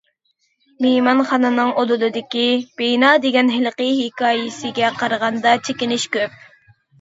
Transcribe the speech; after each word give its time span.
مېھمانخانىنىڭ 0.83 1.73
ئۇدۇلىدىكى 1.81 2.45
بىنا 2.81 3.11
دېگەن 3.27 3.53
ھېلىقى 3.57 3.91
ھېكايىسىگە 3.99 4.91
قارىغاندا 5.03 5.55
چېكىنىش 5.69 6.09
كۆپ. 6.19 6.43